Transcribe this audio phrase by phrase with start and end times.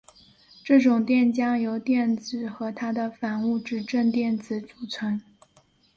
[0.63, 5.21] 这种电浆由电子和它的反物质正电子组成。